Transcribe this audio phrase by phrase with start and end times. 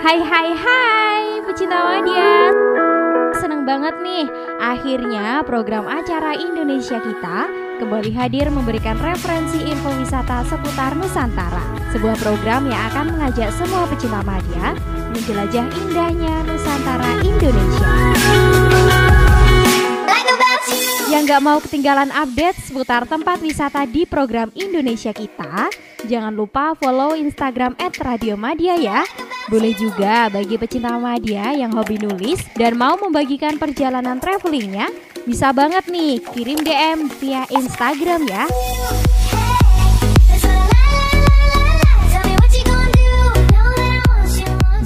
[0.00, 2.48] Hai hai hai pecinta media
[3.36, 7.44] Seneng banget nih Akhirnya program acara Indonesia Kita
[7.76, 11.60] Kembali hadir memberikan referensi info wisata seputar Nusantara.
[11.92, 14.72] Sebuah program yang akan mengajak semua pecinta media
[15.12, 17.92] Menjelajah indahnya Nusantara Indonesia.
[21.12, 25.68] Yang gak mau ketinggalan update seputar tempat wisata di program Indonesia Kita,
[26.08, 29.04] jangan lupa follow Instagram @radiomadia ya.
[29.50, 34.86] Boleh juga bagi pecinta media yang hobi nulis dan mau membagikan perjalanan travelingnya,
[35.26, 38.46] bisa banget nih kirim DM via Instagram ya.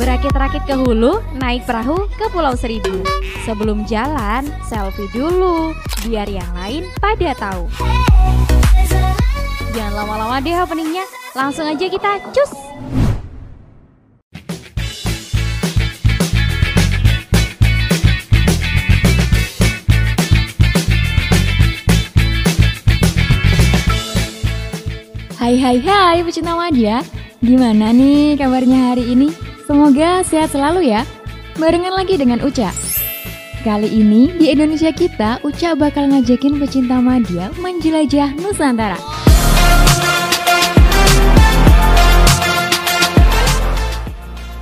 [0.01, 3.05] Berakit-rakit ke hulu, naik perahu ke Pulau Seribu.
[3.45, 5.77] Sebelum jalan, selfie dulu,
[6.09, 7.69] biar yang lain pada tahu.
[9.77, 11.05] Jangan lama-lama deh openingnya,
[11.37, 12.64] langsung aja kita cus!
[25.35, 27.03] Hai hai hai pecinta media
[27.43, 29.35] Gimana nih kabarnya hari ini?
[29.67, 31.03] Semoga sehat selalu ya
[31.59, 32.71] Barengan lagi dengan Uca
[33.67, 38.95] Kali ini di Indonesia kita Uca bakal ngajakin pecinta media menjelajah Nusantara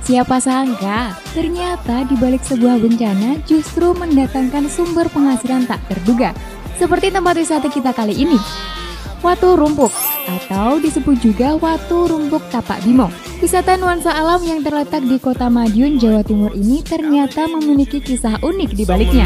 [0.03, 6.35] Siapa sangka, ternyata di balik sebuah bencana justru mendatangkan sumber penghasilan tak terduga.
[6.75, 8.35] Seperti tempat wisata kita kali ini.
[9.23, 13.11] Watu Rumpuk atau disebut juga Watu Rumpuk Tapak Bimo.
[13.43, 18.69] Wisata nuansa alam yang terletak di kota Madiun, Jawa Timur ini ternyata memiliki kisah unik
[18.71, 19.25] di baliknya.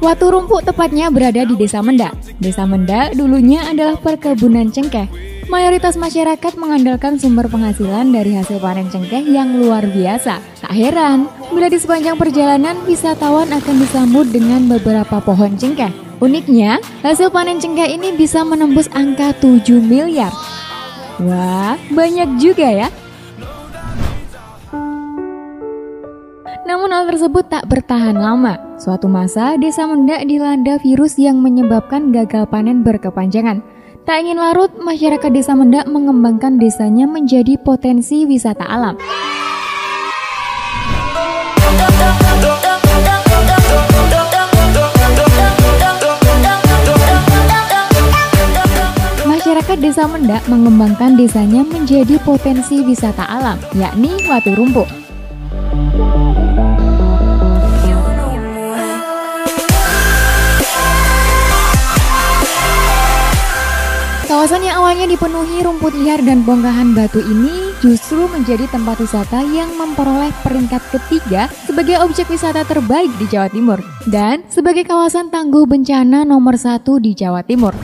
[0.00, 2.12] Watu Rumpuk tepatnya berada di Desa Menda.
[2.38, 5.29] Desa Menda dulunya adalah perkebunan cengkeh.
[5.50, 10.38] Mayoritas masyarakat mengandalkan sumber penghasilan dari hasil panen cengkeh yang luar biasa.
[10.62, 15.90] Tak heran, bila di sepanjang perjalanan wisatawan akan disambut dengan beberapa pohon cengkeh.
[16.22, 20.30] Uniknya, hasil panen cengkeh ini bisa menembus angka 7 miliar.
[21.18, 22.88] Wah, banyak juga ya.
[26.62, 28.78] Namun hal tersebut tak bertahan lama.
[28.78, 33.79] Suatu masa, desa Mendak dilanda virus yang menyebabkan gagal panen berkepanjangan.
[34.08, 38.96] Tak ingin larut, masyarakat desa Mendak mengembangkan desanya menjadi potensi wisata alam.
[49.28, 54.88] Masyarakat desa Mendak mengembangkan desanya menjadi potensi wisata alam, yakni Watu Rumpuk.
[64.50, 69.70] Kawasan yang awalnya dipenuhi rumput liar dan bongkahan batu ini justru menjadi tempat wisata yang
[69.78, 73.78] memperoleh peringkat ketiga sebagai objek wisata terbaik di Jawa Timur
[74.10, 77.78] dan sebagai kawasan tangguh bencana nomor satu di Jawa Timur.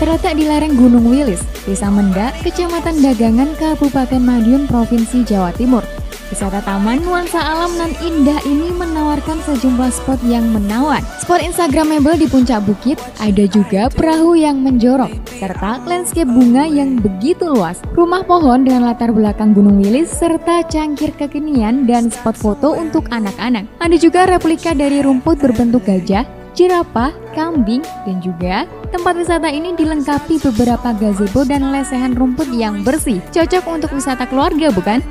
[0.00, 5.84] Terletak di lereng Gunung Wilis, Desa Mendak, Kecamatan Dagangan, Kabupaten Madiun, Provinsi Jawa Timur.
[6.26, 10.98] Wisata taman nuansa alam nan indah ini menawarkan sejumlah spot yang menawan.
[11.22, 17.46] Spot instagramable di puncak bukit, ada juga perahu yang menjorok, serta landscape bunga yang begitu
[17.46, 17.78] luas.
[17.94, 23.62] Rumah pohon dengan latar belakang Gunung Wilis, serta cangkir kekinian dan spot foto untuk anak-anak.
[23.78, 26.26] Ada juga replika dari rumput berbentuk gajah,
[26.56, 33.20] jerapah, kambing, dan juga tempat wisata ini dilengkapi beberapa gazebo dan lesehan rumput yang bersih.
[33.30, 35.04] Cocok untuk wisata keluarga, bukan?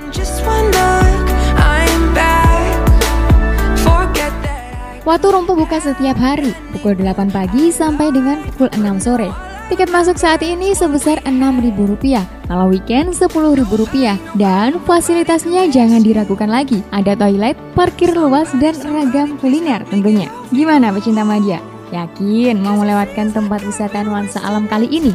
[5.06, 9.30] Watu Rumpuk buka setiap hari, pukul 8 pagi sampai dengan pukul 6 sore.
[9.70, 14.38] Tiket masuk saat ini sebesar Rp6.000, kalau weekend Rp10.000.
[14.38, 20.30] Dan fasilitasnya jangan diragukan lagi, ada toilet, parkir luas, dan ragam kuliner tentunya.
[20.54, 21.60] Gimana pecinta media?
[21.94, 25.14] Yakin mau melewatkan tempat wisata nuansa alam kali ini?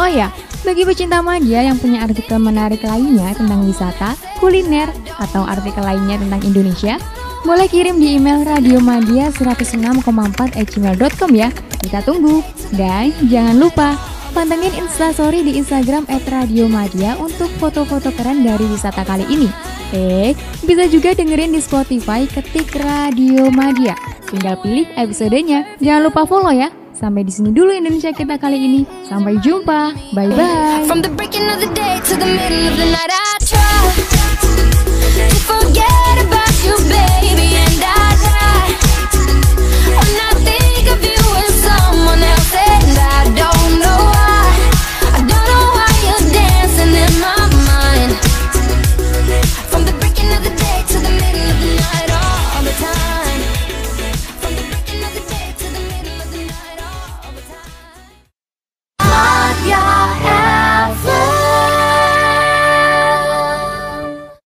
[0.00, 5.82] Oh ya, bagi pecinta media yang punya artikel menarik lainnya tentang wisata, kuliner, atau artikel
[5.82, 6.98] lainnya tentang Indonesia,
[7.42, 11.48] boleh kirim di email radiomadia 106,4gmail.com ya.
[11.82, 12.42] Kita tunggu.
[12.72, 13.98] Dan jangan lupa
[14.32, 19.48] pantengin instastory di Instagram @radiomadia untuk foto-foto keren dari wisata kali ini.
[19.92, 20.32] Eh,
[20.64, 23.92] bisa juga dengerin di Spotify ketik Radio Madia.
[24.32, 25.76] Tinggal pilih episodenya.
[25.84, 26.72] Jangan lupa follow ya.
[26.96, 28.80] Sampai di sini dulu Indonesia kita kali ini.
[29.04, 29.92] Sampai jumpa.
[30.16, 30.88] Bye bye.